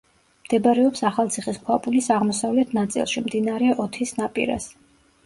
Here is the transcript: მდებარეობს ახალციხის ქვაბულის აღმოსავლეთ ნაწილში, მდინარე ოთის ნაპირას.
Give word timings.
მდებარეობს 0.45 1.01
ახალციხის 1.09 1.59
ქვაბულის 1.67 2.07
აღმოსავლეთ 2.15 2.73
ნაწილში, 2.79 3.23
მდინარე 3.27 3.69
ოთის 3.85 4.15
ნაპირას. 4.23 4.67